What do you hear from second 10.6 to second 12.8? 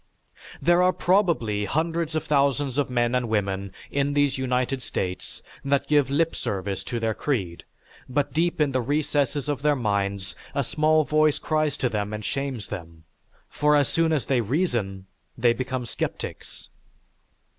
small voice cries to them and shames